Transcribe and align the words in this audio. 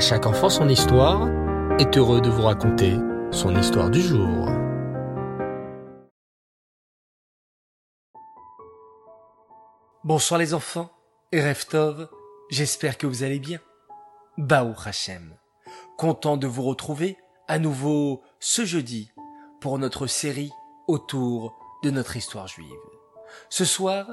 Chaque 0.00 0.24
enfant 0.24 0.48
son 0.48 0.66
histoire 0.70 1.28
est 1.78 1.98
heureux 1.98 2.22
de 2.22 2.30
vous 2.30 2.40
raconter 2.40 2.96
son 3.30 3.54
histoire 3.54 3.90
du 3.90 4.00
jour. 4.00 4.48
Bonsoir 10.02 10.40
les 10.40 10.54
enfants 10.54 10.90
et 11.32 11.42
Reftov, 11.42 12.08
j'espère 12.48 12.96
que 12.96 13.06
vous 13.06 13.24
allez 13.24 13.38
bien. 13.38 13.58
Baou 14.38 14.74
Hachem, 14.86 15.36
content 15.98 16.38
de 16.38 16.46
vous 16.46 16.62
retrouver 16.62 17.18
à 17.46 17.58
nouveau 17.58 18.22
ce 18.40 18.64
jeudi 18.64 19.12
pour 19.60 19.78
notre 19.78 20.06
série 20.06 20.50
autour 20.88 21.58
de 21.82 21.90
notre 21.90 22.16
histoire 22.16 22.48
juive. 22.48 22.66
Ce 23.50 23.66
soir, 23.66 24.06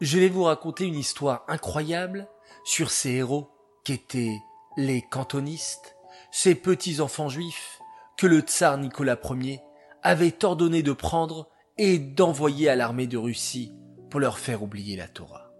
je 0.00 0.18
vais 0.18 0.30
vous 0.30 0.42
raconter 0.42 0.84
une 0.84 0.96
histoire 0.98 1.44
incroyable 1.46 2.28
sur 2.64 2.90
ces 2.90 3.10
héros 3.10 3.52
qu'étaient 3.84 4.42
les 4.78 5.02
cantonistes, 5.02 5.96
ces 6.30 6.54
petits 6.54 7.00
enfants 7.00 7.28
juifs 7.28 7.80
que 8.16 8.28
le 8.28 8.38
tsar 8.38 8.78
Nicolas 8.78 9.18
Ier 9.28 9.60
avait 10.04 10.44
ordonné 10.44 10.84
de 10.84 10.92
prendre 10.92 11.50
et 11.78 11.98
d'envoyer 11.98 12.68
à 12.68 12.76
l'armée 12.76 13.08
de 13.08 13.18
Russie 13.18 13.72
pour 14.08 14.20
leur 14.20 14.38
faire 14.38 14.62
oublier 14.62 14.96
la 14.96 15.08
Torah. 15.08 15.52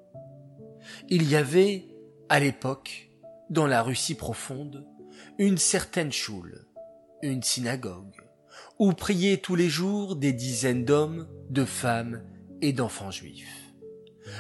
Il 1.08 1.28
y 1.28 1.34
avait, 1.34 1.88
à 2.28 2.38
l'époque, 2.38 3.10
dans 3.50 3.66
la 3.66 3.82
Russie 3.82 4.14
profonde, 4.14 4.86
une 5.38 5.58
certaine 5.58 6.12
choule, 6.12 6.68
une 7.20 7.42
synagogue, 7.42 8.14
où 8.78 8.92
priaient 8.92 9.38
tous 9.38 9.56
les 9.56 9.68
jours 9.68 10.14
des 10.14 10.32
dizaines 10.32 10.84
d'hommes, 10.84 11.26
de 11.50 11.64
femmes 11.64 12.22
et 12.62 12.72
d'enfants 12.72 13.10
juifs. 13.10 13.74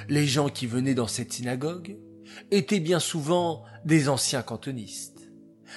Les 0.08 0.26
gens 0.26 0.48
qui 0.48 0.68
venaient 0.68 0.94
dans 0.94 1.08
cette 1.08 1.32
synagogue 1.32 1.98
étaient 2.50 2.80
bien 2.80 3.00
souvent 3.00 3.64
des 3.84 4.08
anciens 4.08 4.42
cantonistes, 4.42 5.30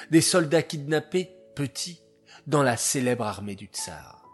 des 0.09 0.21
soldats 0.21 0.63
kidnappés, 0.63 1.31
petits, 1.55 2.01
dans 2.47 2.63
la 2.63 2.77
célèbre 2.77 3.25
armée 3.25 3.55
du 3.55 3.65
tsar. 3.65 4.25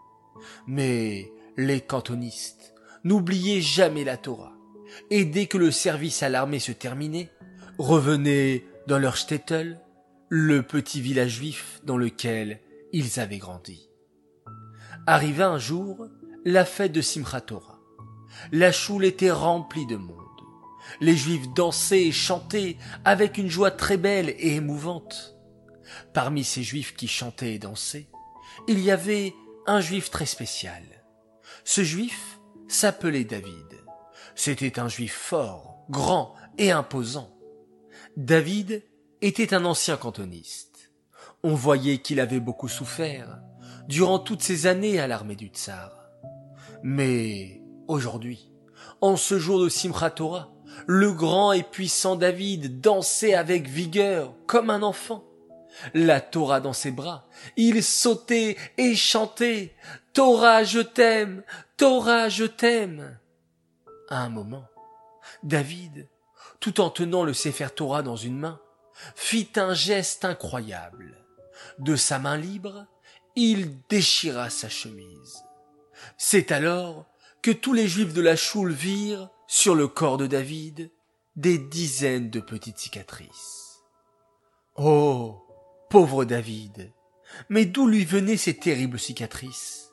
Mais 0.66 1.30
les 1.56 1.80
cantonistes 1.80 2.74
n'oubliaient 3.04 3.60
jamais 3.60 4.04
la 4.04 4.16
Torah, 4.16 4.54
et 5.10 5.24
dès 5.24 5.46
que 5.46 5.58
le 5.58 5.70
service 5.70 6.22
à 6.22 6.28
l'armée 6.28 6.60
se 6.60 6.72
terminait, 6.72 7.30
revenaient 7.78 8.64
dans 8.86 8.98
leur 8.98 9.16
shtetl, 9.16 9.78
le 10.28 10.62
petit 10.62 11.00
village 11.00 11.36
juif 11.36 11.80
dans 11.84 11.96
lequel 11.96 12.60
ils 12.92 13.18
avaient 13.20 13.38
grandi. 13.38 13.88
Arriva 15.06 15.48
un 15.48 15.58
jour 15.58 16.06
la 16.44 16.64
fête 16.64 16.92
de 16.92 17.00
Simchat 17.00 17.42
Torah. 17.42 17.80
La 18.52 18.72
choule 18.72 19.04
était 19.04 19.30
remplie 19.30 19.86
de 19.86 19.96
monde. 19.96 20.27
Les 21.00 21.16
juifs 21.16 21.48
dansaient 21.54 22.06
et 22.06 22.12
chantaient 22.12 22.76
avec 23.04 23.38
une 23.38 23.48
joie 23.48 23.70
très 23.70 23.96
belle 23.96 24.30
et 24.38 24.54
émouvante. 24.54 25.36
Parmi 26.12 26.44
ces 26.44 26.62
juifs 26.62 26.94
qui 26.94 27.08
chantaient 27.08 27.54
et 27.54 27.58
dansaient, 27.58 28.08
il 28.66 28.80
y 28.80 28.90
avait 28.90 29.34
un 29.66 29.80
juif 29.80 30.10
très 30.10 30.26
spécial. 30.26 30.82
Ce 31.64 31.82
juif 31.82 32.38
s'appelait 32.68 33.24
David. 33.24 33.84
C'était 34.34 34.78
un 34.78 34.88
juif 34.88 35.14
fort, 35.14 35.84
grand 35.90 36.34
et 36.58 36.70
imposant. 36.70 37.36
David 38.16 38.84
était 39.20 39.54
un 39.54 39.64
ancien 39.64 39.96
cantoniste. 39.96 40.92
On 41.42 41.54
voyait 41.54 41.98
qu'il 41.98 42.20
avait 42.20 42.40
beaucoup 42.40 42.68
souffert 42.68 43.40
durant 43.88 44.18
toutes 44.18 44.42
ces 44.42 44.66
années 44.66 44.98
à 44.98 45.06
l'armée 45.06 45.36
du 45.36 45.48
tsar. 45.48 45.92
Mais 46.82 47.62
aujourd'hui, 47.86 48.52
en 49.00 49.16
ce 49.16 49.38
jour 49.38 49.60
de 49.60 49.68
Simchat 49.68 50.14
le 50.86 51.12
grand 51.12 51.52
et 51.52 51.62
puissant 51.62 52.16
David 52.16 52.80
dansait 52.80 53.34
avec 53.34 53.68
vigueur 53.68 54.34
comme 54.46 54.70
un 54.70 54.82
enfant. 54.82 55.24
La 55.94 56.20
Torah 56.20 56.60
dans 56.60 56.72
ses 56.72 56.90
bras, 56.90 57.26
il 57.56 57.82
sautait 57.84 58.56
et 58.78 58.96
chantait 58.96 59.74
Torah 60.12 60.64
je 60.64 60.80
t'aime, 60.80 61.44
Torah 61.76 62.28
je 62.28 62.44
t'aime. 62.44 63.18
À 64.08 64.22
un 64.22 64.28
moment, 64.28 64.64
David, 65.42 66.08
tout 66.58 66.80
en 66.80 66.90
tenant 66.90 67.22
le 67.22 67.32
Sefer 67.32 67.68
Torah 67.74 68.02
dans 68.02 68.16
une 68.16 68.38
main, 68.38 68.60
fit 69.14 69.50
un 69.56 69.74
geste 69.74 70.24
incroyable. 70.24 71.24
De 71.78 71.94
sa 71.94 72.18
main 72.18 72.36
libre, 72.36 72.86
il 73.36 73.78
déchira 73.88 74.50
sa 74.50 74.68
chemise. 74.68 75.44
C'est 76.16 76.50
alors 76.50 77.06
que 77.42 77.50
tous 77.50 77.72
les 77.72 77.88
juifs 77.88 78.14
de 78.14 78.20
la 78.20 78.36
choule 78.36 78.72
virent, 78.72 79.30
sur 79.46 79.74
le 79.74 79.88
corps 79.88 80.18
de 80.18 80.26
David, 80.26 80.90
des 81.36 81.58
dizaines 81.58 82.30
de 82.30 82.40
petites 82.40 82.78
cicatrices. 82.78 83.80
Oh, 84.76 85.46
pauvre 85.88 86.24
David. 86.24 86.92
Mais 87.48 87.64
d'où 87.64 87.86
lui 87.86 88.04
venaient 88.04 88.36
ces 88.36 88.54
terribles 88.54 88.98
cicatrices? 88.98 89.90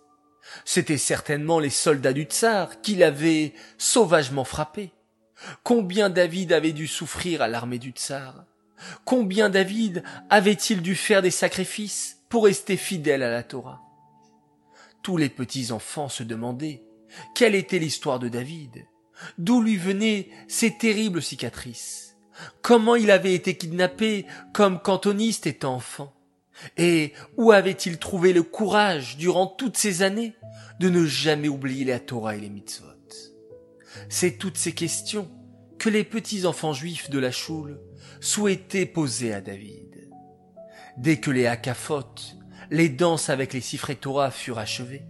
C'étaient 0.63 0.97
certainement 0.97 1.59
les 1.59 1.69
soldats 1.69 2.13
du 2.13 2.23
tsar 2.23 2.81
qui 2.81 2.95
l'avaient 2.95 3.53
sauvagement 3.77 4.43
frappé. 4.43 4.91
Combien 5.63 6.09
David 6.09 6.53
avait 6.53 6.73
dû 6.73 6.87
souffrir 6.87 7.41
à 7.41 7.47
l'armée 7.47 7.79
du 7.79 7.91
tsar? 7.91 8.45
Combien 9.05 9.49
David 9.49 10.03
avait-il 10.29 10.81
dû 10.81 10.95
faire 10.95 11.21
des 11.21 11.31
sacrifices 11.31 12.21
pour 12.29 12.45
rester 12.45 12.77
fidèle 12.77 13.23
à 13.23 13.31
la 13.31 13.43
Torah? 13.43 13.81
Tous 15.01 15.17
les 15.17 15.29
petits 15.29 15.71
enfants 15.71 16.09
se 16.09 16.23
demandaient 16.23 16.83
quelle 17.33 17.55
était 17.55 17.79
l'histoire 17.79 18.19
de 18.19 18.29
David, 18.29 18.85
d'où 19.37 19.61
lui 19.61 19.77
venaient 19.77 20.29
ces 20.47 20.77
terribles 20.77 21.21
cicatrices, 21.21 22.17
comment 22.61 22.95
il 22.95 23.11
avait 23.11 23.33
été 23.33 23.55
kidnappé 23.55 24.25
comme 24.53 24.81
cantoniste 24.81 25.47
étant 25.47 25.75
enfant, 25.75 26.13
et 26.77 27.13
où 27.37 27.51
avait-il 27.51 27.97
trouvé 27.97 28.33
le 28.33 28.43
courage 28.43 29.17
durant 29.17 29.47
toutes 29.47 29.77
ces 29.77 30.01
années 30.01 30.33
de 30.79 30.89
ne 30.89 31.05
jamais 31.05 31.49
oublier 31.49 31.85
la 31.85 31.99
Torah 31.99 32.35
et 32.35 32.39
les 32.39 32.49
mitzvot? 32.49 32.85
C'est 34.09 34.37
toutes 34.37 34.57
ces 34.57 34.73
questions 34.73 35.29
que 35.77 35.89
les 35.89 36.03
petits 36.03 36.45
enfants 36.45 36.73
juifs 36.73 37.09
de 37.09 37.19
la 37.19 37.31
choule 37.31 37.79
souhaitaient 38.19 38.85
poser 38.85 39.33
à 39.33 39.41
David. 39.41 40.09
Dès 40.97 41.17
que 41.17 41.31
les 41.31 41.45
hakafot, 41.45 42.15
les 42.71 42.89
danses 42.89 43.29
avec 43.29 43.53
les 43.53 43.61
siffrés 43.61 43.95
Torah 43.95 44.31
furent 44.31 44.59
achevées, 44.59 45.05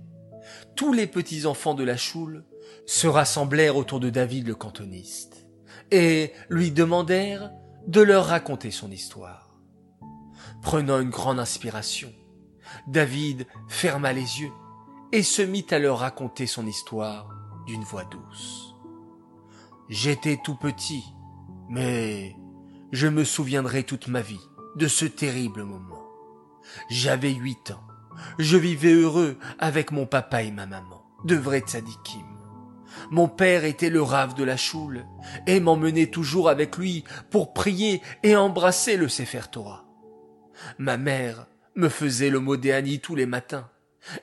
tous 0.75 0.93
les 0.93 1.07
petits 1.07 1.45
enfants 1.45 1.73
de 1.73 1.83
la 1.83 1.97
choule 1.97 2.43
se 2.85 3.07
rassemblèrent 3.07 3.77
autour 3.77 3.99
de 3.99 4.09
David 4.09 4.47
le 4.47 4.55
cantoniste 4.55 5.47
et 5.91 6.31
lui 6.49 6.71
demandèrent 6.71 7.51
de 7.87 8.01
leur 8.01 8.25
raconter 8.25 8.71
son 8.71 8.91
histoire. 8.91 9.55
Prenant 10.61 10.99
une 10.99 11.09
grande 11.09 11.39
inspiration, 11.39 12.11
David 12.87 13.45
ferma 13.67 14.13
les 14.13 14.41
yeux 14.41 14.51
et 15.11 15.23
se 15.23 15.41
mit 15.41 15.65
à 15.69 15.79
leur 15.79 15.99
raconter 15.99 16.47
son 16.47 16.65
histoire 16.65 17.29
d'une 17.67 17.83
voix 17.83 18.05
douce. 18.05 18.75
J'étais 19.89 20.39
tout 20.43 20.55
petit, 20.55 21.03
mais 21.69 22.35
je 22.91 23.07
me 23.07 23.23
souviendrai 23.23 23.83
toute 23.83 24.07
ma 24.07 24.21
vie 24.21 24.41
de 24.75 24.87
ce 24.87 25.05
terrible 25.05 25.63
moment. 25.63 26.03
J'avais 26.89 27.33
huit 27.33 27.71
ans. 27.71 27.83
Je 28.39 28.57
vivais 28.57 28.93
heureux 28.93 29.37
avec 29.59 29.91
mon 29.91 30.05
papa 30.05 30.43
et 30.43 30.51
ma 30.51 30.65
maman, 30.65 31.03
de 31.23 31.35
vrais 31.35 31.59
tzadikim. 31.59 32.25
Mon 33.11 33.27
père 33.27 33.65
était 33.65 33.89
le 33.89 34.01
rave 34.01 34.35
de 34.35 34.43
la 34.43 34.57
choule 34.57 35.05
et 35.47 35.59
m'emmenait 35.59 36.07
toujours 36.07 36.49
avec 36.49 36.77
lui 36.77 37.03
pour 37.29 37.53
prier 37.53 38.01
et 38.23 38.35
embrasser 38.35 38.97
le 38.97 39.09
Sefer 39.09 39.41
Torah. 39.51 39.85
Ma 40.77 40.97
mère 40.97 41.47
me 41.75 41.89
faisait 41.89 42.29
le 42.29 42.39
modéani 42.39 42.99
tous 42.99 43.15
les 43.15 43.25
matins. 43.25 43.69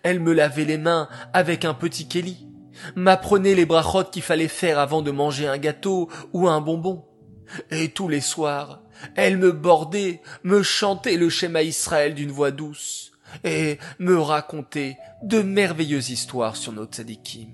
Elle 0.03 0.21
me 0.21 0.33
lavait 0.33 0.65
les 0.65 0.79
mains 0.79 1.09
avec 1.33 1.65
un 1.65 1.75
petit 1.75 2.09
kéli, 2.09 2.49
m'apprenait 2.97 3.55
les 3.55 3.67
brachot 3.67 4.05
qu'il 4.05 4.23
fallait 4.23 4.49
faire 4.49 4.79
avant 4.79 5.03
de 5.03 5.11
manger 5.11 5.47
un 5.47 5.59
gâteau 5.59 6.09
ou 6.33 6.49
un 6.49 6.61
bonbon. 6.61 7.05
Et 7.71 7.91
tous 7.91 8.09
les 8.09 8.21
soirs, 8.21 8.81
elle 9.17 9.37
me 9.37 9.53
bordait, 9.53 10.23
me 10.43 10.63
chantait 10.63 11.17
le 11.17 11.29
schéma 11.29 11.63
Israël 11.63 12.15
d'une 12.15 12.31
voix 12.31 12.51
douce, 12.51 13.12
et 13.45 13.79
me 13.99 14.19
racontait 14.19 14.97
de 15.23 15.41
merveilleuses 15.43 16.11
histoires 16.11 16.57
sur 16.57 16.73
nos 16.73 16.87
tzadikim. 16.87 17.51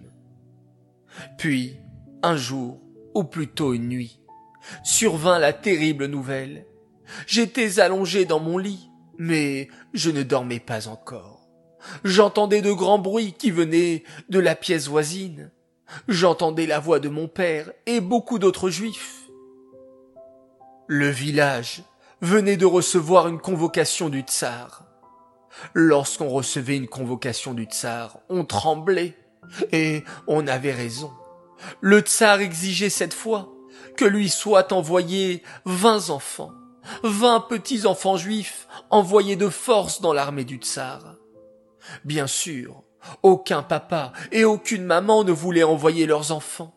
Puis, 1.36 1.76
un 2.22 2.36
jour, 2.36 2.80
ou 3.14 3.24
plutôt 3.24 3.74
une 3.74 3.88
nuit, 3.88 4.20
survint 4.84 5.38
la 5.38 5.52
terrible 5.52 6.06
nouvelle. 6.06 6.66
J'étais 7.26 7.80
allongé 7.80 8.24
dans 8.24 8.40
mon 8.40 8.58
lit, 8.58 8.90
mais 9.16 9.68
je 9.94 10.10
ne 10.10 10.22
dormais 10.22 10.60
pas 10.60 10.88
encore. 10.88 11.48
J'entendais 12.04 12.62
de 12.62 12.72
grands 12.72 12.98
bruits 12.98 13.34
qui 13.38 13.50
venaient 13.50 14.04
de 14.28 14.38
la 14.38 14.54
pièce 14.54 14.88
voisine. 14.88 15.50
J'entendais 16.06 16.66
la 16.66 16.80
voix 16.80 17.00
de 17.00 17.08
mon 17.08 17.28
père 17.28 17.70
et 17.86 18.00
beaucoup 18.00 18.38
d'autres 18.38 18.68
juifs. 18.68 19.22
Le 20.86 21.08
village 21.08 21.82
venait 22.20 22.56
de 22.56 22.66
recevoir 22.66 23.28
une 23.28 23.38
convocation 23.38 24.08
du 24.08 24.20
tsar. 24.20 24.87
Lorsqu'on 25.74 26.28
recevait 26.28 26.76
une 26.76 26.88
convocation 26.88 27.54
du 27.54 27.64
tsar, 27.64 28.20
on 28.28 28.44
tremblait. 28.44 29.16
Et 29.72 30.04
on 30.26 30.46
avait 30.46 30.72
raison. 30.72 31.10
Le 31.80 32.00
tsar 32.00 32.40
exigeait 32.40 32.90
cette 32.90 33.14
fois 33.14 33.50
que 33.96 34.04
lui 34.04 34.28
soient 34.28 34.72
envoyés 34.72 35.42
vingt 35.64 36.10
enfants, 36.10 36.52
vingt 37.02 37.40
petits 37.40 37.86
enfants 37.86 38.16
juifs 38.16 38.68
envoyés 38.90 39.36
de 39.36 39.48
force 39.48 40.00
dans 40.00 40.12
l'armée 40.12 40.44
du 40.44 40.56
tsar. 40.56 41.16
Bien 42.04 42.26
sûr, 42.26 42.82
aucun 43.22 43.62
papa 43.62 44.12
et 44.32 44.44
aucune 44.44 44.84
maman 44.84 45.24
ne 45.24 45.32
voulaient 45.32 45.62
envoyer 45.62 46.06
leurs 46.06 46.32
enfants. 46.32 46.74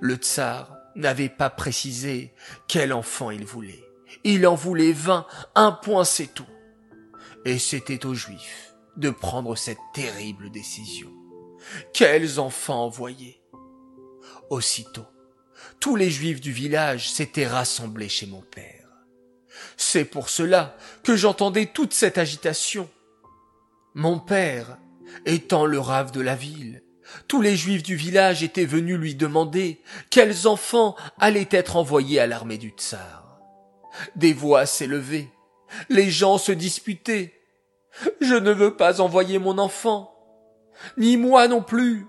Le 0.00 0.14
tsar 0.14 0.76
n'avait 0.94 1.28
pas 1.28 1.50
précisé 1.50 2.32
quel 2.68 2.92
enfant 2.92 3.30
il 3.30 3.44
voulait. 3.44 3.84
Il 4.24 4.46
en 4.46 4.54
voulait 4.54 4.92
vingt, 4.92 5.26
un 5.54 5.72
point 5.72 6.04
c'est 6.04 6.32
tout. 6.32 6.46
Et 7.44 7.58
c'était 7.58 8.06
aux 8.06 8.14
juifs 8.14 8.74
de 8.96 9.10
prendre 9.10 9.56
cette 9.56 9.80
terrible 9.94 10.50
décision. 10.50 11.10
Quels 11.92 12.38
enfants 12.38 12.84
envoyer? 12.84 13.42
Aussitôt, 14.50 15.06
tous 15.80 15.96
les 15.96 16.10
juifs 16.10 16.40
du 16.40 16.52
village 16.52 17.10
s'étaient 17.10 17.46
rassemblés 17.46 18.08
chez 18.08 18.26
mon 18.26 18.42
père. 18.42 18.88
C'est 19.76 20.04
pour 20.04 20.28
cela 20.28 20.76
que 21.02 21.16
j'entendais 21.16 21.66
toute 21.66 21.92
cette 21.92 22.18
agitation. 22.18 22.88
Mon 23.94 24.18
père, 24.18 24.78
étant 25.26 25.66
le 25.66 25.78
rave 25.78 26.12
de 26.12 26.20
la 26.20 26.34
ville, 26.34 26.82
tous 27.28 27.40
les 27.40 27.56
juifs 27.56 27.82
du 27.82 27.96
village 27.96 28.42
étaient 28.42 28.64
venus 28.64 28.98
lui 28.98 29.14
demander 29.14 29.82
quels 30.10 30.46
enfants 30.46 30.96
allaient 31.18 31.48
être 31.50 31.76
envoyés 31.76 32.20
à 32.20 32.26
l'armée 32.26 32.58
du 32.58 32.70
tsar. 32.70 33.40
Des 34.16 34.32
voix 34.32 34.64
s'élevaient, 34.64 35.30
les 35.88 36.10
gens 36.10 36.38
se 36.38 36.52
disputaient. 36.52 37.34
Je 38.20 38.34
ne 38.34 38.52
veux 38.52 38.76
pas 38.76 39.00
envoyer 39.00 39.38
mon 39.38 39.58
enfant, 39.58 40.14
ni 40.96 41.16
moi 41.16 41.48
non 41.48 41.62
plus. 41.62 42.06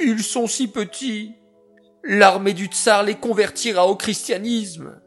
Ils 0.00 0.22
sont 0.22 0.46
si 0.46 0.68
petits. 0.68 1.34
L'armée 2.04 2.54
du 2.54 2.66
tsar 2.66 3.02
les 3.02 3.16
convertira 3.16 3.86
au 3.86 3.96
christianisme. 3.96 5.00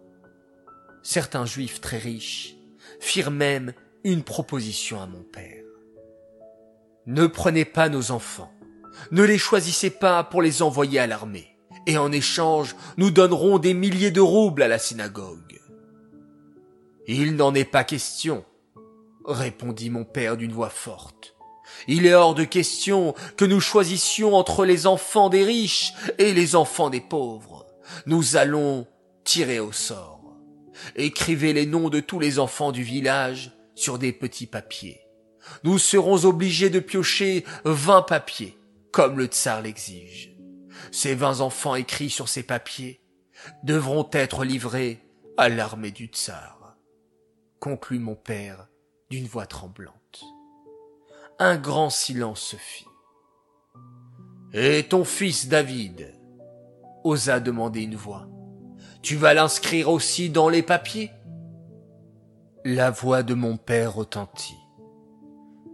Certains 1.04 1.46
juifs 1.46 1.82
très 1.82 1.98
riches 1.98 2.56
firent 3.00 3.32
même 3.32 3.74
une 4.04 4.24
proposition 4.24 5.02
à 5.02 5.08
mon 5.08 5.24
père. 5.24 5.64
Ne 7.08 7.26
prenez 7.26 7.66
pas 7.66 7.90
nos 7.90 8.12
enfants, 8.12 8.52
ne 9.10 9.24
les 9.24 9.40
choisissez 9.40 9.90
pas 9.90 10.24
pour 10.24 10.42
les 10.42 10.62
envoyer 10.62 11.00
à 11.00 11.08
l'armée, 11.08 11.58
et 11.88 11.98
en 11.98 12.12
échange 12.12 12.76
nous 12.98 13.10
donnerons 13.10 13.58
des 13.58 13.74
milliers 13.74 14.12
de 14.12 14.22
roubles 14.22 14.62
à 14.62 14.68
la 14.68 14.78
synagogue. 14.78 15.61
Il 17.08 17.36
n'en 17.36 17.54
est 17.56 17.66
pas 17.66 17.84
question, 17.84 18.46
répondit 19.26 19.90
mon 19.90 20.04
père 20.04 20.38
d'une 20.38 20.52
voix 20.52 20.70
forte. 20.70 21.36
Il 21.88 22.06
est 22.06 22.14
hors 22.14 22.36
de 22.36 22.44
question 22.44 23.16
que 23.38 23.46
nous 23.46 23.60
choisissions 23.60 24.36
entre 24.36 24.66
les 24.66 24.88
enfants 24.88 25.30
des 25.30 25.44
riches 25.44 25.94
et 26.18 26.34
les 26.34 26.56
enfants 26.56 26.90
des 26.90 27.02
pauvres. 27.02 27.66
Nous 28.06 28.36
allons 28.36 28.88
tirer 29.24 29.60
au 29.60 29.72
sort. 29.72 30.22
Écrivez 30.96 31.54
les 31.54 31.66
noms 31.66 31.90
de 31.90 32.00
tous 32.00 32.20
les 32.20 32.40
enfants 32.40 32.72
du 32.72 32.84
village 32.84 33.52
sur 33.76 33.98
des 33.98 34.12
petits 34.12 34.48
papiers. 34.48 35.02
Nous 35.64 35.80
serons 35.80 36.26
obligés 36.26 36.70
de 36.70 36.80
piocher 36.80 37.46
vingt 37.66 38.04
papiers, 38.04 38.58
comme 38.92 39.18
le 39.18 39.26
tsar 39.26 39.62
l'exige. 39.62 40.36
Ces 40.92 41.16
vingt 41.16 41.42
enfants 41.42 41.76
écrits 41.76 42.10
sur 42.10 42.30
ces 42.30 42.44
papiers 42.44 43.02
devront 43.64 44.08
être 44.14 44.44
livrés 44.44 45.00
à 45.38 45.50
l'armée 45.50 45.92
du 45.92 46.06
tsar. 46.06 46.61
Conclut 47.62 48.00
mon 48.00 48.16
père 48.16 48.68
d'une 49.10 49.28
voix 49.28 49.46
tremblante 49.46 50.02
un 51.42 51.58
grand 51.58 51.90
silence 51.90 52.40
se 52.40 52.56
fit. 52.56 52.86
Et 54.54 54.84
ton 54.84 55.04
fils 55.04 55.48
David 55.48 56.14
osa 57.04 57.40
demander 57.40 57.82
une 57.82 57.96
voix. 57.96 58.28
Tu 59.02 59.16
vas 59.16 59.34
l'inscrire 59.34 59.90
aussi 59.90 60.30
dans 60.30 60.50
les 60.50 60.62
papiers? 60.62 61.10
La 62.64 62.92
voix 62.92 63.24
de 63.24 63.34
mon 63.34 63.58
père 63.58 63.96
retentit. 63.96 64.60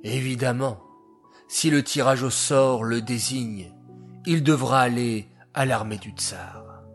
Évidemment, 0.05 0.79
si 1.49 1.69
le 1.69 1.83
tirage 1.83 2.23
au 2.23 2.29
sort 2.29 2.85
le 2.85 3.01
désigne, 3.01 3.73
il 4.25 4.43
devra 4.43 4.79
aller 4.79 5.27
à 5.53 5.65
l'armée 5.65 5.97
du 5.97 6.11
tsar. 6.11 6.85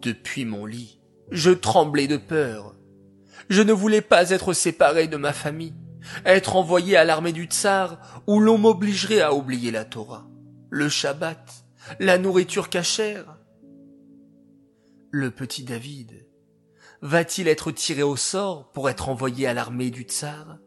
Depuis 0.00 0.46
mon 0.46 0.64
lit, 0.64 0.98
je 1.30 1.50
tremblais 1.50 2.06
de 2.06 2.16
peur. 2.16 2.74
Je 3.48 3.62
ne 3.62 3.72
voulais 3.72 4.02
pas 4.02 4.30
être 4.30 4.52
séparé 4.52 5.08
de 5.08 5.16
ma 5.16 5.32
famille 5.32 5.74
être 6.24 6.56
envoyé 6.56 6.96
à 6.96 7.04
l'armée 7.04 7.32
du 7.32 7.44
tsar 7.44 8.22
où 8.26 8.40
l'on 8.40 8.58
m'obligerait 8.58 9.20
à 9.20 9.34
oublier 9.34 9.70
la 9.70 9.84
Torah, 9.84 10.28
le 10.70 10.88
Shabbat, 10.88 11.64
la 12.00 12.18
nourriture 12.18 12.68
cachère. 12.68 13.38
Le 15.10 15.30
petit 15.30 15.64
David 15.64 16.26
va-t-il 17.02 17.48
être 17.48 17.70
tiré 17.70 18.02
au 18.02 18.16
sort 18.16 18.70
pour 18.72 18.90
être 18.90 19.08
envoyé 19.08 19.46
à 19.46 19.54
l'armée 19.54 19.90
du 19.90 20.02
tsar? 20.02 20.58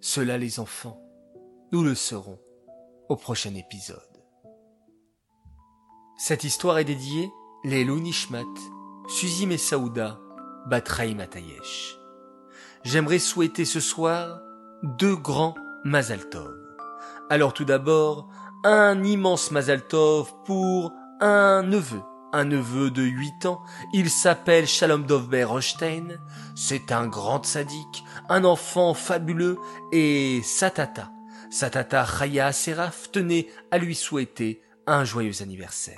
Cela 0.00 0.38
les 0.38 0.58
enfants, 0.58 1.00
nous 1.72 1.82
le 1.82 1.94
saurons 1.94 2.40
au 3.08 3.16
prochain 3.16 3.54
épisode. 3.54 3.98
Cette 6.18 6.44
histoire 6.44 6.78
est 6.78 6.84
dédiée 6.84 7.30
les 7.64 7.84
Nishmat, 7.84 8.44
Suzy 9.08 9.46
Messaouda, 9.46 10.20
Batraï 10.66 11.14
Matayesh 11.14 11.98
j'aimerais 12.84 13.18
souhaiter 13.18 13.64
ce 13.64 13.80
soir 13.80 14.40
deux 14.82 15.16
grands 15.16 15.54
Mazaltov. 15.84 16.54
Alors 17.30 17.54
tout 17.54 17.64
d'abord, 17.64 18.28
un 18.64 19.02
immense 19.02 19.50
Mazaltov 19.50 20.32
pour 20.44 20.92
un 21.20 21.62
neveu, 21.62 22.00
un 22.32 22.44
neveu 22.44 22.90
de 22.90 23.02
8 23.02 23.46
ans. 23.46 23.62
Il 23.94 24.10
s'appelle 24.10 24.66
Shalom 24.66 25.04
Dovber 25.06 25.44
Rostein. 25.44 26.18
C'est 26.54 26.92
un 26.92 27.06
grand 27.06 27.44
sadique, 27.44 28.04
un 28.28 28.44
enfant 28.44 28.94
fabuleux 28.94 29.58
et 29.92 30.40
Satata. 30.44 31.10
Satata 31.50 32.04
Chaya 32.06 32.52
Seraf 32.52 33.10
tenait 33.12 33.48
à 33.70 33.78
lui 33.78 33.94
souhaiter 33.94 34.62
un 34.86 35.04
joyeux 35.04 35.42
anniversaire. 35.42 35.96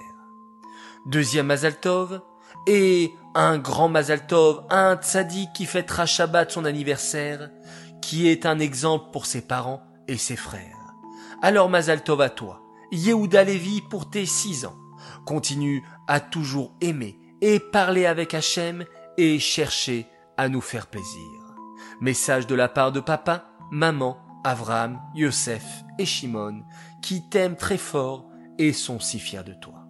Deuxième 1.06 1.46
Mazaltov, 1.46 2.20
et 2.66 3.12
un 3.34 3.58
grand 3.58 3.88
Mazaltov, 3.88 4.64
un 4.70 4.96
tzaddik 4.96 5.52
qui 5.52 5.66
fêtera 5.66 6.06
Shabbat 6.06 6.50
son 6.50 6.64
anniversaire, 6.64 7.50
qui 8.00 8.28
est 8.28 8.46
un 8.46 8.58
exemple 8.58 9.10
pour 9.12 9.26
ses 9.26 9.42
parents 9.42 9.82
et 10.08 10.16
ses 10.16 10.36
frères. 10.36 10.94
Alors 11.42 11.68
Mazaltov 11.68 12.20
à 12.20 12.30
toi, 12.30 12.62
Yehuda 12.92 13.44
Levi 13.44 13.80
pour 13.90 14.08
tes 14.08 14.26
six 14.26 14.64
ans. 14.64 14.76
Continue 15.26 15.82
à 16.06 16.20
toujours 16.20 16.74
aimer 16.80 17.18
et 17.40 17.58
parler 17.58 18.06
avec 18.06 18.34
Hachem 18.34 18.84
et 19.16 19.38
chercher 19.38 20.06
à 20.36 20.48
nous 20.48 20.60
faire 20.60 20.86
plaisir. 20.86 21.40
Message 22.00 22.46
de 22.46 22.54
la 22.54 22.68
part 22.68 22.92
de 22.92 23.00
papa, 23.00 23.50
maman, 23.70 24.18
Avraham, 24.44 25.00
Yosef 25.14 25.84
et 25.98 26.04
Shimon, 26.04 26.62
qui 27.02 27.28
t'aiment 27.28 27.56
très 27.56 27.78
fort 27.78 28.28
et 28.58 28.72
sont 28.72 29.00
si 29.00 29.18
fiers 29.18 29.44
de 29.44 29.54
toi. 29.54 29.86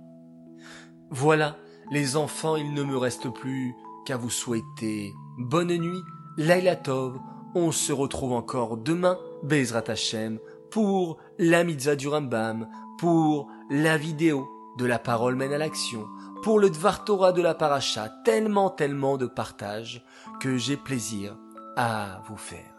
Voilà 1.11 1.57
les 1.91 2.17
enfants, 2.17 2.57
il 2.57 2.73
ne 2.73 2.83
me 2.83 2.97
reste 2.97 3.29
plus 3.29 3.75
qu'à 4.05 4.17
vous 4.17 4.31
souhaiter 4.31 5.15
bonne 5.39 5.77
nuit, 5.77 6.03
Laila 6.37 6.77
Tov. 6.77 7.19
On 7.55 7.71
se 7.71 7.93
retrouve 7.93 8.33
encore 8.33 8.77
demain, 8.77 9.19
Bezrat 9.43 9.85
Hashem, 9.89 10.39
pour 10.71 11.19
la 11.39 11.63
mitzvah 11.63 11.97
du 11.97 12.09
Rambam, 12.09 12.69
pour 12.99 13.49
la 13.71 13.97
vidéo 13.97 14.49
de 14.77 14.87
la 14.87 14.99
parole 14.99 15.37
mène 15.37 15.53
à 15.53 15.59
l'action, 15.59 16.07
pour 16.43 16.59
le 16.59 16.69
Dvar 16.69 17.05
Torah 17.05 17.33
de 17.33 17.43
la 17.43 17.55
paracha, 17.55 18.09
tellement, 18.25 18.71
tellement 18.71 19.17
de 19.17 19.27
partage 19.27 20.05
que 20.41 20.57
j'ai 20.57 20.77
plaisir 20.77 21.37
à 21.77 22.23
vous 22.29 22.37
faire. 22.37 22.75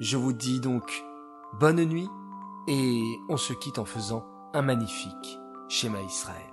Je 0.00 0.16
vous 0.16 0.32
dis 0.32 0.60
donc 0.60 1.04
bonne 1.58 1.84
nuit 1.84 2.08
et 2.68 3.02
on 3.28 3.36
se 3.36 3.52
quitte 3.52 3.78
en 3.78 3.84
faisant 3.84 4.24
un 4.54 4.62
magnifique 4.62 5.38
schéma 5.68 6.00
Israël. 6.02 6.51